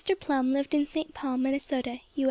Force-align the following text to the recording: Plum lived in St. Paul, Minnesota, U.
Plum 0.19 0.51
lived 0.51 0.73
in 0.73 0.87
St. 0.87 1.13
Paul, 1.13 1.37
Minnesota, 1.37 1.99
U. 2.15 2.19